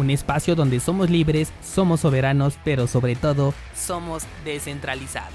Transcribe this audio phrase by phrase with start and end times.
[0.00, 5.34] un espacio donde somos libres, somos soberanos, pero sobre todo somos descentralizados.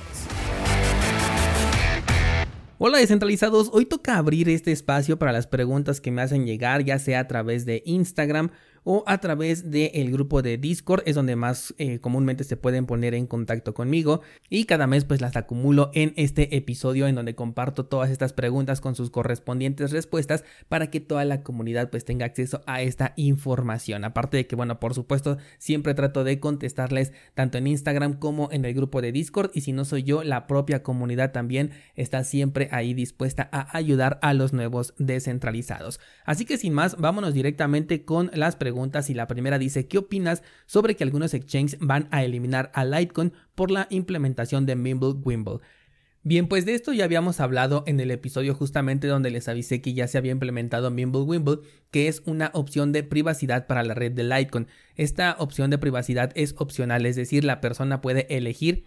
[2.77, 6.99] Hola descentralizados, hoy toca abrir este espacio para las preguntas que me hacen llegar, ya
[6.99, 8.51] sea a través de Instagram
[8.85, 13.15] o a través del grupo de Discord, es donde más eh, comúnmente se pueden poner
[13.15, 17.87] en contacto conmigo y cada mes pues las acumulo en este episodio en donde comparto
[17.87, 22.61] todas estas preguntas con sus correspondientes respuestas para que toda la comunidad pues tenga acceso
[22.67, 24.05] a esta información.
[24.05, 28.65] Aparte de que bueno, por supuesto, siempre trato de contestarles tanto en Instagram como en
[28.65, 32.69] el grupo de Discord y si no soy yo, la propia comunidad también está siempre
[32.71, 35.99] ahí dispuesta a ayudar a los nuevos descentralizados.
[36.23, 38.74] Así que sin más, vámonos directamente con las preguntas
[39.09, 43.33] y la primera dice, ¿qué opinas sobre que algunos exchanges van a eliminar a Litecoin
[43.55, 45.59] por la implementación de Mimble Wimble?
[46.23, 49.93] Bien, pues de esto ya habíamos hablado en el episodio justamente donde les avisé que
[49.93, 51.59] ya se había implementado Mimble Wimble,
[51.91, 54.67] que es una opción de privacidad para la red de Litecoin.
[54.95, 58.85] Esta opción de privacidad es opcional, es decir, la persona puede elegir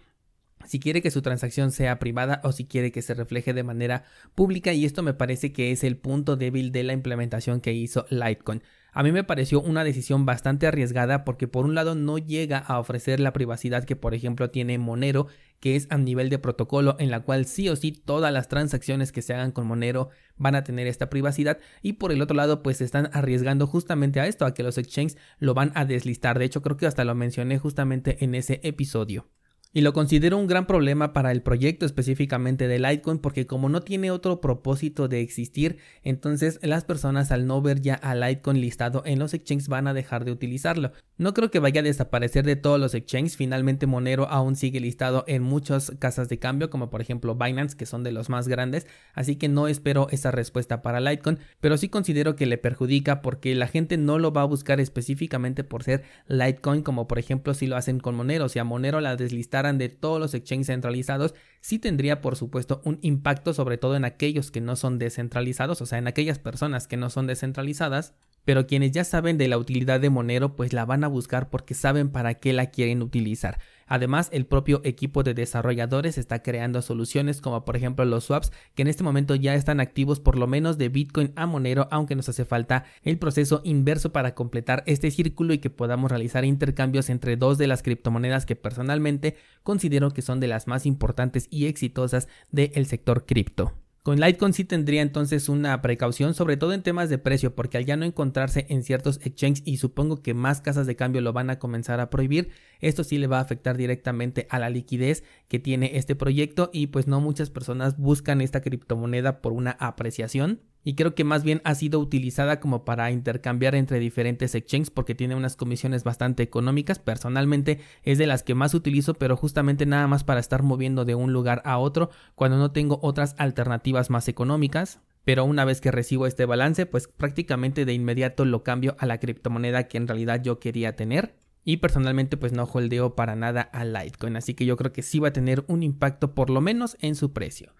[0.65, 4.03] si quiere que su transacción sea privada o si quiere que se refleje de manera
[4.35, 8.05] pública y esto me parece que es el punto débil de la implementación que hizo
[8.09, 8.61] Litecoin.
[8.91, 12.79] A mí me pareció una decisión bastante arriesgada porque por un lado no llega a
[12.79, 15.27] ofrecer la privacidad que por ejemplo tiene Monero,
[15.59, 19.11] que es a nivel de protocolo en la cual sí o sí todas las transacciones
[19.11, 22.63] que se hagan con Monero van a tener esta privacidad y por el otro lado
[22.63, 26.39] pues están arriesgando justamente a esto, a que los exchanges lo van a deslistar.
[26.39, 29.27] De hecho creo que hasta lo mencioné justamente en ese episodio.
[29.71, 33.81] Y lo considero un gran problema para el proyecto específicamente de Litecoin porque como no
[33.81, 39.03] tiene otro propósito de existir, entonces las personas al no ver ya a Litecoin listado
[39.05, 40.91] en los exchanges van a dejar de utilizarlo.
[41.19, 45.23] No creo que vaya a desaparecer de todos los exchanges, finalmente Monero aún sigue listado
[45.27, 48.87] en muchas casas de cambio como por ejemplo Binance que son de los más grandes,
[49.13, 53.53] así que no espero esa respuesta para Litecoin, pero sí considero que le perjudica porque
[53.53, 57.67] la gente no lo va a buscar específicamente por ser Litecoin como por ejemplo si
[57.67, 61.79] lo hacen con Monero, o sea Monero la deslista de todos los exchanges centralizados, sí
[61.79, 65.97] tendría por supuesto un impacto sobre todo en aquellos que no son descentralizados, o sea,
[65.97, 68.13] en aquellas personas que no son descentralizadas,
[68.49, 71.75] pero quienes ya saben de la utilidad de Monero pues la van a buscar porque
[71.75, 73.59] saben para qué la quieren utilizar.
[73.85, 78.81] Además, el propio equipo de desarrolladores está creando soluciones como por ejemplo los swaps que
[78.81, 82.27] en este momento ya están activos por lo menos de Bitcoin a Monero, aunque nos
[82.27, 87.37] hace falta el proceso inverso para completar este círculo y que podamos realizar intercambios entre
[87.37, 92.27] dos de las criptomonedas que personalmente considero que son de las más importantes y exitosas
[92.49, 93.75] del sector cripto.
[94.01, 97.85] Con Litecoin sí tendría entonces una precaución, sobre todo en temas de precio, porque al
[97.85, 101.49] ya no encontrarse en ciertos exchanges y supongo que más casas de cambio lo van
[101.49, 102.49] a comenzar a prohibir,
[102.79, 106.87] esto sí le va a afectar directamente a la liquidez que tiene este proyecto y
[106.87, 111.61] pues no muchas personas buscan esta criptomoneda por una apreciación y creo que más bien
[111.65, 116.99] ha sido utilizada como para intercambiar entre diferentes exchanges porque tiene unas comisiones bastante económicas.
[116.99, 121.15] Personalmente es de las que más utilizo, pero justamente nada más para estar moviendo de
[121.15, 125.01] un lugar a otro cuando no tengo otras alternativas más económicas.
[125.25, 129.19] Pero una vez que recibo este balance, pues prácticamente de inmediato lo cambio a la
[129.19, 131.35] criptomoneda que en realidad yo quería tener.
[131.65, 135.19] Y personalmente pues no holdeo para nada a Litecoin, así que yo creo que sí
[135.19, 137.73] va a tener un impacto por lo menos en su precio.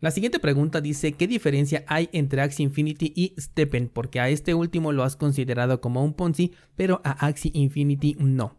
[0.00, 3.88] La siguiente pregunta dice, ¿qué diferencia hay entre Axie Infinity y Steppen?
[3.88, 8.56] Porque a este último lo has considerado como un Ponzi, pero a Axie Infinity no.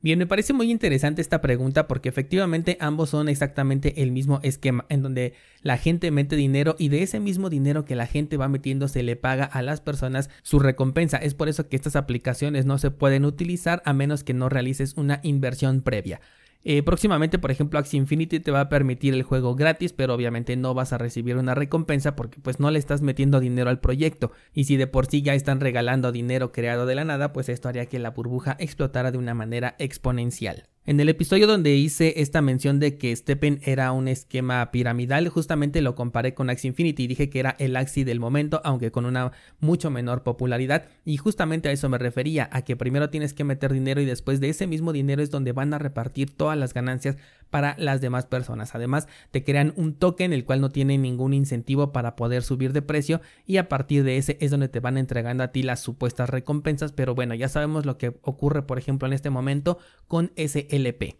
[0.00, 4.86] Bien, me parece muy interesante esta pregunta porque efectivamente ambos son exactamente el mismo esquema
[4.88, 8.46] en donde la gente mete dinero y de ese mismo dinero que la gente va
[8.46, 11.16] metiendo se le paga a las personas su recompensa.
[11.16, 14.94] Es por eso que estas aplicaciones no se pueden utilizar a menos que no realices
[14.96, 16.20] una inversión previa.
[16.64, 20.56] Eh, próximamente, por ejemplo, Axie Infinity te va a permitir el juego gratis, pero obviamente
[20.56, 24.32] no vas a recibir una recompensa porque pues no le estás metiendo dinero al proyecto.
[24.52, 27.68] Y si de por sí ya están regalando dinero creado de la nada, pues esto
[27.68, 30.68] haría que la burbuja explotara de una manera exponencial.
[30.88, 35.82] En el episodio donde hice esta mención de que Steppen era un esquema piramidal, justamente
[35.82, 39.04] lo comparé con Axie Infinity y dije que era el Axie del momento, aunque con
[39.04, 40.84] una mucho menor popularidad.
[41.04, 44.38] Y justamente a eso me refería, a que primero tienes que meter dinero y después
[44.38, 47.16] de ese mismo dinero es donde van a repartir todas las ganancias
[47.50, 48.74] para las demás personas.
[48.74, 52.82] Además, te crean un token el cual no tiene ningún incentivo para poder subir de
[52.82, 56.30] precio y a partir de ese es donde te van entregando a ti las supuestas
[56.30, 56.92] recompensas.
[56.92, 59.78] Pero bueno, ya sabemos lo que ocurre, por ejemplo, en este momento
[60.08, 61.14] con ese LP.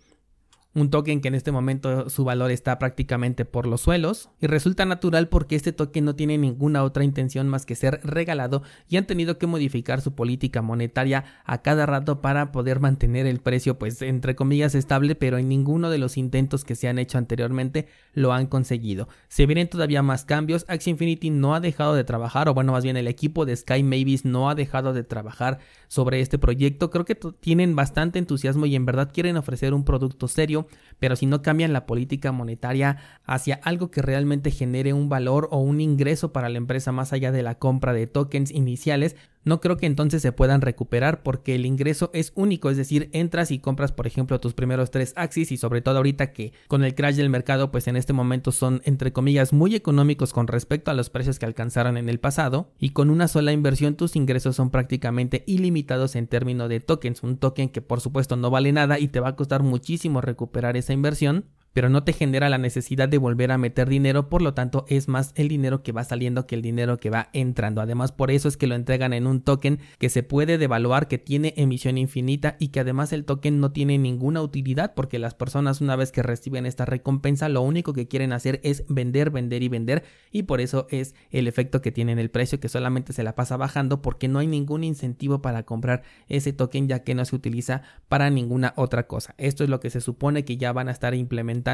[0.77, 4.29] Un token que en este momento su valor está prácticamente por los suelos.
[4.43, 8.63] Y resulta natural porque este token no tiene ninguna otra intención más que ser regalado
[8.87, 13.41] y han tenido que modificar su política monetaria a cada rato para poder mantener el
[13.41, 17.17] precio pues entre comillas estable pero en ninguno de los intentos que se han hecho
[17.17, 19.09] anteriormente lo han conseguido.
[19.29, 22.85] Se vienen todavía más cambios, Axie Infinity no ha dejado de trabajar o bueno más
[22.85, 25.59] bien el equipo de Sky Mavis no ha dejado de trabajar
[25.89, 30.29] sobre este proyecto, creo que tienen bastante entusiasmo y en verdad quieren ofrecer un producto
[30.29, 30.66] serio
[30.99, 35.59] pero si no cambian la política monetaria hacia algo que realmente genere un valor o
[35.59, 39.17] un ingreso para la empresa más allá de la compra de tokens iniciales,
[39.47, 43.51] no creo que entonces se puedan recuperar porque el ingreso es único, es decir, entras
[43.53, 46.95] y compras por ejemplo tus primeros tres Axis y sobre todo ahorita que con el
[46.95, 50.95] crash del mercado pues en este momento son entre comillas muy económicos con respecto a
[50.95, 54.71] los precios que alcanzaron en el pasado y con una sola inversión tus ingresos son
[54.71, 59.09] prácticamente ilimitados en términos de tokens, un token que por supuesto no vale nada y
[59.09, 61.45] te va a costar muchísimo recuperar esa inversión
[61.77, 65.09] pero no te genera la necesidad de volver a meter dinero, por lo tanto es
[65.09, 67.83] más el dinero que va saliendo que el dinero que va entrando.
[67.83, 71.19] Además, por eso es que lo entregan en un token que se puede devaluar, que
[71.19, 75.83] tiene emisión infinita y que además el token no tiene ninguna utilidad porque las personas
[75.83, 79.69] una vez que reciben esta recompensa lo único que quieren hacer es vender, vender y
[79.69, 83.23] vender y por eso es el efecto que tiene en el precio que solamente se
[83.23, 87.27] la pasa bajando porque no hay ningún incentivo para comprar ese token ya que no
[87.27, 89.35] se utiliza para ninguna otra cosa.
[89.37, 91.66] Esto es lo que se supone que ya van a estar implementando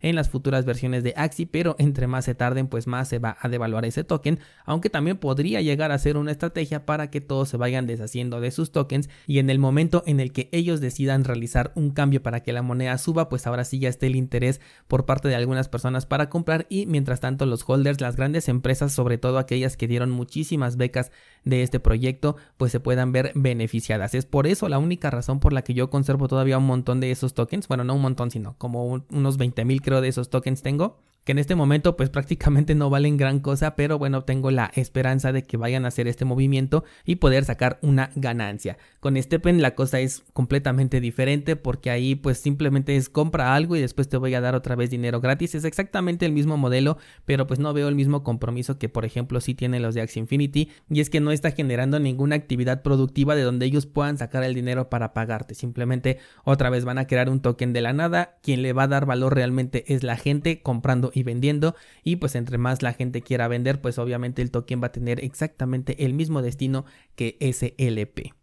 [0.00, 3.36] en las futuras versiones de Axi, pero entre más se tarden, pues más se va
[3.40, 7.48] a devaluar ese token, aunque también podría llegar a ser una estrategia para que todos
[7.48, 11.24] se vayan deshaciendo de sus tokens y en el momento en el que ellos decidan
[11.24, 14.60] realizar un cambio para que la moneda suba, pues ahora sí ya esté el interés
[14.88, 18.92] por parte de algunas personas para comprar y mientras tanto los holders, las grandes empresas,
[18.92, 21.10] sobre todo aquellas que dieron muchísimas becas
[21.44, 24.14] de este proyecto, pues se puedan ver beneficiadas.
[24.14, 27.10] Es por eso la única razón por la que yo conservo todavía un montón de
[27.10, 30.62] esos tokens, bueno, no un montón, sino como unos 20 mil creo de esos tokens
[30.62, 34.70] tengo que en este momento pues prácticamente no valen gran cosa, pero bueno, tengo la
[34.74, 38.78] esperanza de que vayan a hacer este movimiento y poder sacar una ganancia.
[39.00, 43.80] Con Stepen la cosa es completamente diferente porque ahí pues simplemente es compra algo y
[43.80, 45.54] después te voy a dar otra vez dinero gratis.
[45.54, 49.40] Es exactamente el mismo modelo, pero pues no veo el mismo compromiso que por ejemplo
[49.40, 53.34] sí tienen los de Axie Infinity y es que no está generando ninguna actividad productiva
[53.34, 55.54] de donde ellos puedan sacar el dinero para pagarte.
[55.54, 58.38] Simplemente otra vez van a crear un token de la nada.
[58.42, 61.74] Quien le va a dar valor realmente es la gente comprando y vendiendo
[62.04, 65.22] y pues entre más la gente quiera vender pues obviamente el token va a tener
[65.24, 66.84] exactamente el mismo destino
[67.14, 68.39] que SLP.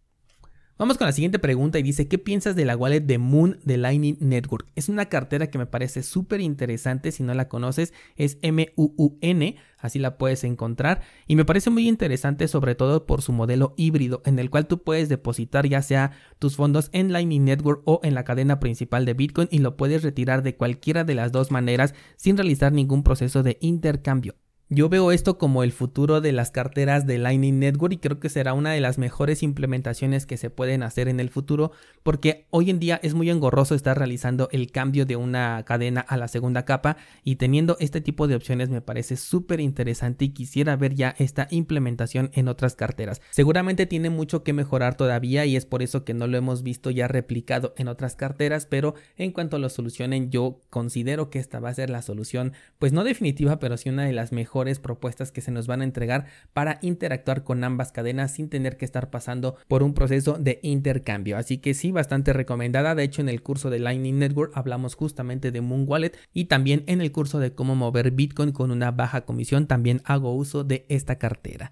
[0.80, 3.78] Vamos con la siguiente pregunta y dice, ¿qué piensas de la wallet de Moon de
[3.78, 4.68] Lightning Network?
[4.76, 9.98] Es una cartera que me parece súper interesante, si no la conoces es M-U-U-N, así
[9.98, 14.38] la puedes encontrar y me parece muy interesante sobre todo por su modelo híbrido en
[14.38, 18.24] el cual tú puedes depositar ya sea tus fondos en Lightning Network o en la
[18.24, 22.38] cadena principal de Bitcoin y lo puedes retirar de cualquiera de las dos maneras sin
[22.38, 24.36] realizar ningún proceso de intercambio.
[24.70, 28.28] Yo veo esto como el futuro de las carteras de Lightning Network y creo que
[28.28, 31.72] será una de las mejores implementaciones que se pueden hacer en el futuro
[32.04, 36.18] porque hoy en día es muy engorroso estar realizando el cambio de una cadena a
[36.18, 40.76] la segunda capa y teniendo este tipo de opciones me parece súper interesante y quisiera
[40.76, 43.22] ver ya esta implementación en otras carteras.
[43.30, 46.92] Seguramente tiene mucho que mejorar todavía y es por eso que no lo hemos visto
[46.92, 51.70] ya replicado en otras carteras, pero en cuanto lo solucionen yo considero que esta va
[51.70, 55.42] a ser la solución pues no definitiva pero sí una de las mejores propuestas que
[55.42, 59.56] se nos van a entregar para interactuar con ambas cadenas sin tener que estar pasando
[59.68, 61.38] por un proceso de intercambio.
[61.38, 62.96] Así que sí, bastante recomendada.
[62.96, 66.84] De hecho, en el curso de Lightning Network hablamos justamente de Moon Wallet y también
[66.88, 70.86] en el curso de cómo mover Bitcoin con una baja comisión también hago uso de
[70.90, 71.72] esta cartera.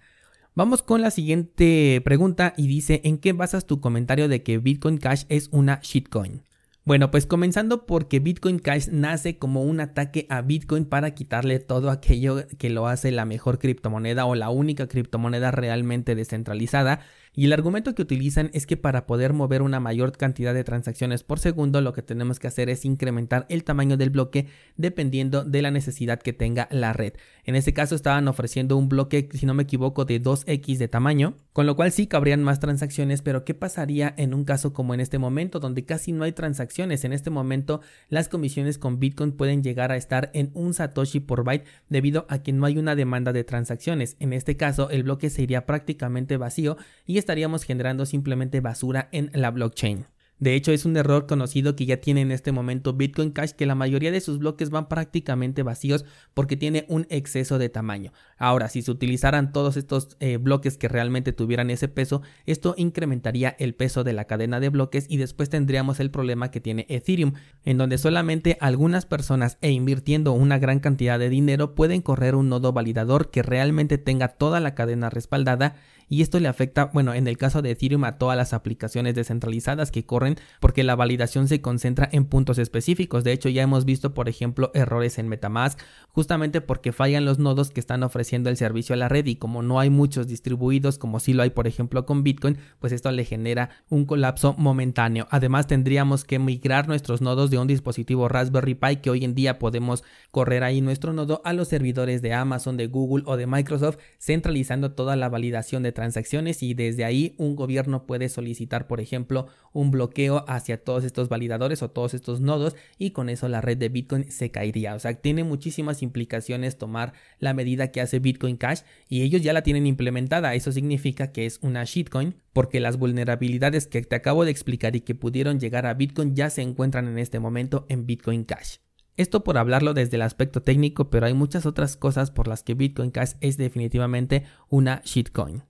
[0.54, 4.98] Vamos con la siguiente pregunta y dice, ¿en qué basas tu comentario de que Bitcoin
[4.98, 6.44] Cash es una shitcoin?
[6.88, 11.90] Bueno, pues comenzando porque Bitcoin Cash nace como un ataque a Bitcoin para quitarle todo
[11.90, 17.00] aquello que lo hace la mejor criptomoneda o la única criptomoneda realmente descentralizada
[17.36, 21.24] y el argumento que utilizan es que para poder mover una mayor cantidad de transacciones
[21.24, 25.62] por segundo, lo que tenemos que hacer es incrementar el tamaño del bloque dependiendo de
[25.62, 27.14] la necesidad que tenga la red.
[27.44, 31.36] En este caso estaban ofreciendo un bloque, si no me equivoco, de 2x de tamaño,
[31.54, 35.00] con lo cual sí cabrían más transacciones, pero ¿qué pasaría en un caso como en
[35.00, 37.04] este momento, donde casi no hay transacciones?
[37.04, 41.44] En este momento las comisiones con Bitcoin pueden llegar a estar en un Satoshi por
[41.44, 44.16] byte debido a que no hay una demanda de transacciones.
[44.20, 49.32] En este caso el bloque se iría prácticamente vacío y estaríamos generando simplemente basura en
[49.34, 50.06] la blockchain.
[50.38, 53.66] De hecho, es un error conocido que ya tiene en este momento Bitcoin Cash, que
[53.66, 56.04] la mayoría de sus bloques van prácticamente vacíos
[56.34, 58.12] porque tiene un exceso de tamaño.
[58.38, 63.56] Ahora, si se utilizaran todos estos eh, bloques que realmente tuvieran ese peso, esto incrementaría
[63.60, 67.34] el peso de la cadena de bloques y después tendríamos el problema que tiene Ethereum,
[67.64, 72.50] en donde solamente algunas personas e invirtiendo una gran cantidad de dinero pueden correr un
[72.50, 75.76] nodo validador que realmente tenga toda la cadena respaldada
[76.08, 79.92] y esto le afecta, bueno, en el caso de Ethereum a todas las aplicaciones descentralizadas
[79.92, 83.24] que corren porque la validación se concentra en puntos específicos.
[83.24, 87.72] De hecho, ya hemos visto, por ejemplo, errores en Metamask justamente porque fallan los nodos
[87.72, 91.20] que están ofreciendo el servicio a la red y como no hay muchos distribuidos como
[91.20, 95.28] si lo hay, por ejemplo, con Bitcoin, pues esto le genera un colapso momentáneo.
[95.32, 99.60] Además, tendríamos que migrar nuestros nodos de un dispositivo Raspberry Pi que hoy en día
[99.60, 103.98] podemos correr ahí nuestro nodo a los servidores de Amazon, de Google o de Microsoft,
[104.20, 109.48] centralizando toda la validación de transacciones y desde ahí un gobierno puede solicitar, por ejemplo,
[109.74, 113.78] un bloqueo hacia todos estos validadores o todos estos nodos y con eso la red
[113.78, 114.94] de Bitcoin se caería.
[114.94, 119.54] O sea, tiene muchísimas implicaciones tomar la medida que hace Bitcoin Cash y ellos ya
[119.54, 120.54] la tienen implementada.
[120.54, 125.02] Eso significa que es una shitcoin porque las vulnerabilidades que te acabo de explicar y
[125.02, 128.78] que pudieron llegar a Bitcoin ya se encuentran en este momento en Bitcoin Cash.
[129.18, 132.74] Esto por hablarlo desde el aspecto técnico, pero hay muchas otras cosas por las que
[132.74, 135.64] Bitcoin Cash es definitivamente una shitcoin.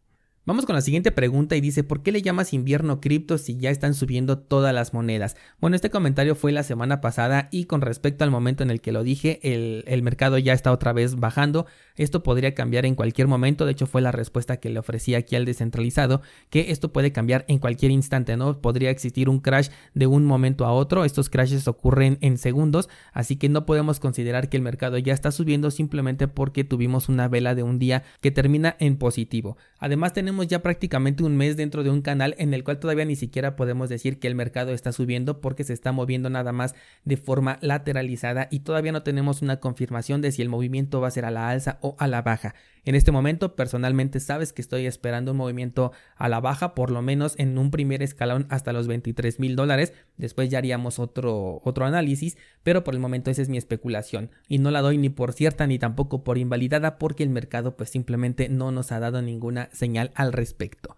[0.47, 3.71] Vamos con la siguiente pregunta y dice, ¿por qué le llamas invierno cripto si ya
[3.71, 5.35] están subiendo todas las monedas?
[5.59, 8.91] Bueno, este comentario fue la semana pasada y con respecto al momento en el que
[8.91, 11.65] lo dije, el, mercado ya está otra vez bajando.
[11.95, 15.35] Esto podría cambiar en cualquier momento, de hecho fue la respuesta que le ofrecí aquí
[15.35, 16.21] al descentralizado,
[16.51, 18.61] que esto puede cambiar en cualquier instante, ¿no?
[18.61, 23.37] Podría existir un crash de un momento a otro, estos crashes ocurren en segundos, así
[23.37, 27.55] que no podemos considerar que el mercado ya está subiendo simplemente porque tuvimos una vela
[27.55, 29.57] de un día que termina en positivo.
[29.79, 33.15] Además tenemos ya prácticamente un mes dentro de un canal en el cual todavía ni
[33.15, 37.18] siquiera podemos decir que el mercado está subiendo porque se está moviendo nada más de
[37.18, 41.25] forma lateralizada y todavía no tenemos una confirmación de si el movimiento va a ser
[41.25, 42.56] a la alza o a la baja.
[42.86, 47.01] En este momento, personalmente, sabes que estoy esperando un movimiento a la baja, por lo
[47.01, 49.92] menos en un primer escalón hasta los 23 mil dólares.
[50.18, 54.60] Después ya haríamos otro, otro análisis, pero por el momento esa es mi especulación y
[54.60, 58.50] no la doy ni por cierta ni tampoco por invalidada porque el mercado pues simplemente
[58.50, 60.98] no nos ha dado ninguna señal al respecto.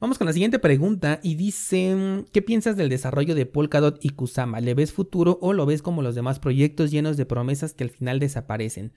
[0.00, 4.60] Vamos con la siguiente pregunta y dice, ¿qué piensas del desarrollo de Polkadot y Kusama?
[4.60, 7.90] ¿Le ves futuro o lo ves como los demás proyectos llenos de promesas que al
[7.90, 8.92] final desaparecen?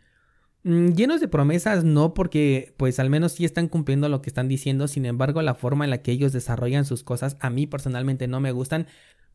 [0.63, 4.47] Mm, llenos de promesas no, porque pues al menos sí están cumpliendo lo que están
[4.47, 8.27] diciendo, sin embargo la forma en la que ellos desarrollan sus cosas a mí personalmente
[8.27, 8.85] no me gustan.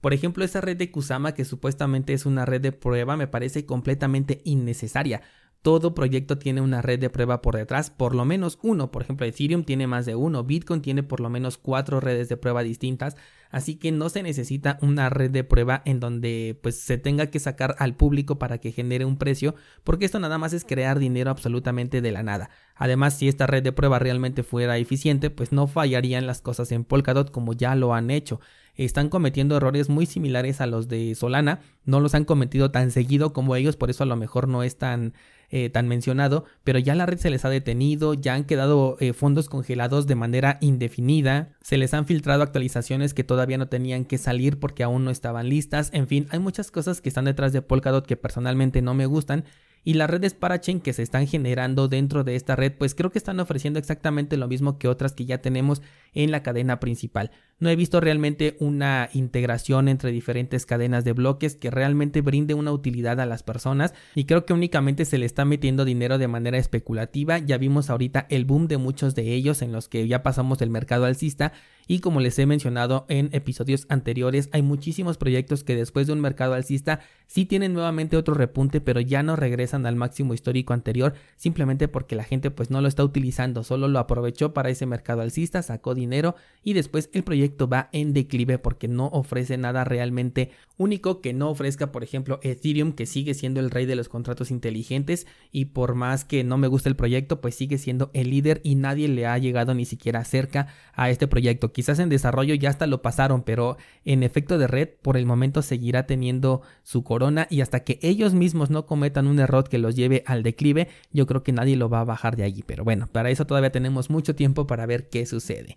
[0.00, 3.66] Por ejemplo, esa red de Kusama que supuestamente es una red de prueba me parece
[3.66, 5.22] completamente innecesaria
[5.62, 8.92] todo proyecto tiene una red de prueba por detrás, por lo menos uno.
[8.92, 12.36] Por ejemplo, Ethereum tiene más de uno, Bitcoin tiene por lo menos cuatro redes de
[12.36, 13.16] prueba distintas,
[13.50, 17.40] así que no se necesita una red de prueba en donde pues se tenga que
[17.40, 21.30] sacar al público para que genere un precio, porque esto nada más es crear dinero
[21.30, 22.50] absolutamente de la nada.
[22.76, 26.84] Además, si esta red de prueba realmente fuera eficiente, pues no fallarían las cosas en
[26.84, 28.40] Polkadot como ya lo han hecho
[28.76, 33.32] están cometiendo errores muy similares a los de Solana, no los han cometido tan seguido
[33.32, 35.14] como ellos, por eso a lo mejor no es tan
[35.50, 39.12] eh, tan mencionado, pero ya la red se les ha detenido, ya han quedado eh,
[39.12, 44.18] fondos congelados de manera indefinida, se les han filtrado actualizaciones que todavía no tenían que
[44.18, 47.62] salir porque aún no estaban listas, en fin, hay muchas cosas que están detrás de
[47.62, 49.44] Polkadot que personalmente no me gustan
[49.86, 53.18] y las redes parachain que se están generando dentro de esta red, pues creo que
[53.18, 55.80] están ofreciendo exactamente lo mismo que otras que ya tenemos
[56.12, 57.30] en la cadena principal.
[57.60, 62.72] No he visto realmente una integración entre diferentes cadenas de bloques que realmente brinde una
[62.72, 66.58] utilidad a las personas y creo que únicamente se le está metiendo dinero de manera
[66.58, 67.38] especulativa.
[67.38, 70.70] Ya vimos ahorita el boom de muchos de ellos en los que ya pasamos del
[70.70, 71.52] mercado alcista
[71.86, 76.20] y como les he mencionado en episodios anteriores, hay muchísimos proyectos que después de un
[76.20, 81.14] mercado alcista sí tienen nuevamente otro repunte, pero ya no regresan al máximo histórico anterior,
[81.36, 85.20] simplemente porque la gente pues no lo está utilizando, solo lo aprovechó para ese mercado
[85.22, 90.52] alcista, sacó dinero y después el proyecto va en declive porque no ofrece nada realmente
[90.78, 94.50] único que no ofrezca, por ejemplo, Ethereum, que sigue siendo el rey de los contratos
[94.50, 98.60] inteligentes y por más que no me guste el proyecto, pues sigue siendo el líder
[98.62, 101.72] y nadie le ha llegado ni siquiera cerca a este proyecto.
[101.72, 105.62] Quizás en desarrollo ya hasta lo pasaron, pero en efecto de red por el momento
[105.62, 109.96] seguirá teniendo su corona y hasta que ellos mismos no cometan un error que los
[109.96, 112.62] lleve al declive, yo creo que nadie lo va a bajar de allí.
[112.66, 115.76] Pero bueno, para eso todavía tenemos mucho tiempo para ver qué sucede.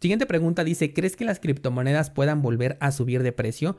[0.00, 3.78] Siguiente pregunta dice, ¿crees que las criptomonedas puedan volver a subir de precio?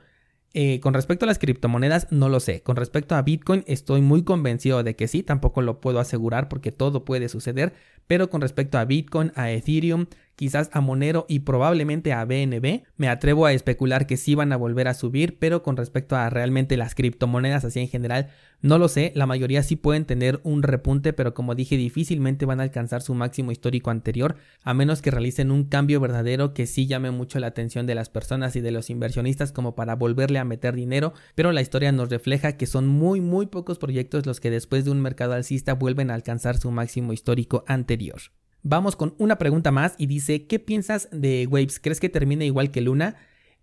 [0.57, 2.61] Eh, con respecto a las criptomonedas, no lo sé.
[2.61, 6.71] Con respecto a Bitcoin, estoy muy convencido de que sí, tampoco lo puedo asegurar porque
[6.71, 7.73] todo puede suceder,
[8.07, 12.83] pero con respecto a Bitcoin, a Ethereum, quizás a Monero y probablemente a BNB.
[12.97, 16.29] Me atrevo a especular que sí van a volver a subir, pero con respecto a
[16.29, 18.29] realmente las criptomonedas así en general,
[18.61, 22.59] no lo sé, la mayoría sí pueden tener un repunte, pero como dije, difícilmente van
[22.59, 26.87] a alcanzar su máximo histórico anterior, a menos que realicen un cambio verdadero que sí
[26.87, 30.45] llame mucho la atención de las personas y de los inversionistas como para volverle a
[30.45, 34.49] meter dinero, pero la historia nos refleja que son muy muy pocos proyectos los que
[34.49, 37.94] después de un mercado alcista vuelven a alcanzar su máximo histórico anterior.
[38.63, 41.79] Vamos con una pregunta más y dice, ¿qué piensas de Waves?
[41.79, 43.15] ¿Crees que termine igual que Luna?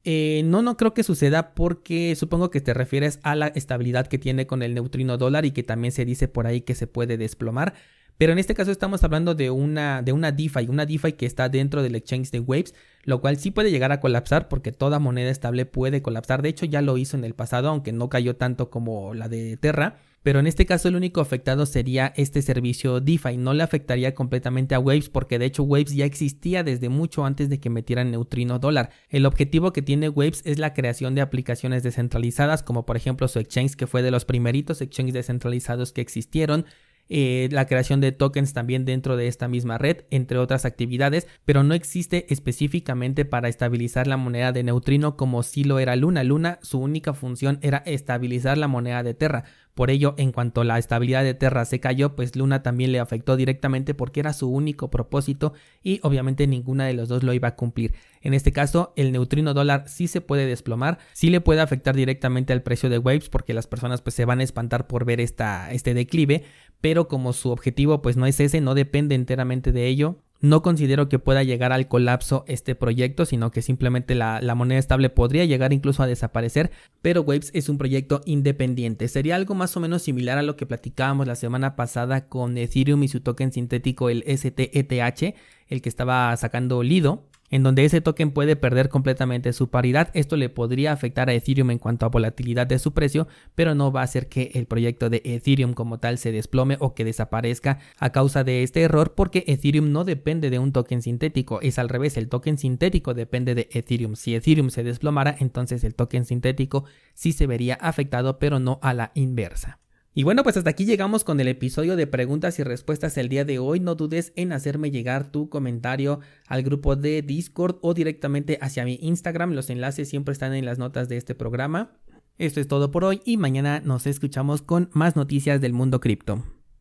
[0.05, 4.19] Eh, no, no creo que suceda porque supongo que te refieres a la estabilidad que
[4.19, 7.17] tiene con el neutrino dólar y que también se dice por ahí que se puede
[7.17, 7.75] desplomar.
[8.19, 11.49] Pero en este caso estamos hablando de una, de una DeFi, una DeFi que está
[11.49, 12.75] dentro del exchange de Waves,
[13.05, 16.43] lo cual sí puede llegar a colapsar porque toda moneda estable puede colapsar.
[16.43, 19.57] De hecho ya lo hizo en el pasado, aunque no cayó tanto como la de
[19.57, 19.99] Terra.
[20.23, 24.75] Pero en este caso el único afectado sería este servicio DeFi, no le afectaría completamente
[24.75, 28.59] a Waves porque de hecho Waves ya existía desde mucho antes de que metieran neutrino
[28.59, 28.91] dólar.
[29.09, 33.39] El objetivo que tiene Waves es la creación de aplicaciones descentralizadas como por ejemplo su
[33.39, 36.67] exchange que fue de los primeritos exchanges descentralizados que existieron
[37.15, 41.63] eh, la creación de tokens también dentro de esta misma red, entre otras actividades, pero
[41.63, 46.25] no existe específicamente para estabilizar la moneda de neutrino como si lo era Luna.
[46.25, 49.45] Luna, su única función era estabilizar la moneda de Terra.
[49.75, 53.37] Por ello, en cuanto la estabilidad de Terra se cayó, pues Luna también le afectó
[53.37, 57.57] directamente porque era su único propósito y obviamente ninguna de los dos lo iba a
[57.57, 57.95] cumplir.
[58.21, 62.53] En este caso, el neutrino dólar sí se puede desplomar, sí le puede afectar directamente
[62.53, 65.73] al precio de Waves porque las personas pues se van a espantar por ver esta,
[65.73, 66.45] este declive,
[66.83, 71.09] pero como su objetivo pues no es ese, no depende enteramente de ello, no considero
[71.09, 75.73] que pueda llegar al colapso este proyecto, sino que simplemente la, moneda estable podría llegar
[75.73, 79.07] incluso a desaparecer, pero Waves es un proyecto independiente.
[79.09, 83.03] Sería algo más o menos similar a lo que platicábamos la semana pasada con Ethereum
[83.05, 85.35] y su token sintético, el STETH,
[85.69, 90.11] el que estaba sacando Lido en donde ese token puede perder completamente su paridad.
[90.15, 93.93] Esto le podría afectar a Ethereum en cuanto a volatilidad de su precio, pero no
[93.93, 97.79] va a hacer que el proyecto de Ethereum como tal se desplome o que desaparezca
[97.99, 101.91] a causa de este error, porque Ethereum no depende de un token sintético, es al
[101.91, 104.17] revés, el token sintético depende de Ethereum.
[104.17, 108.95] Si Ethereum se desplomara, entonces el token sintético sí se vería afectado, pero no a
[108.95, 109.82] la inversa.
[110.15, 113.47] Y bueno, pues hasta aquí llegamos con el episodio de preguntas y respuestas el día
[113.47, 113.81] de hoy.
[113.81, 118.99] No dudes en hacerme llegar tu comentario al grupo de Discord o directamente hacia mi
[119.01, 119.53] Instagram.
[119.53, 121.93] Los enlaces siempre están en las notas de este programa.
[122.37, 126.45] Esto es todo por hoy y mañana nos escuchamos con más noticias del mundo cripto.